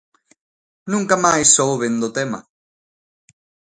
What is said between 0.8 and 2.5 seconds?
Nunca máis souben do tema.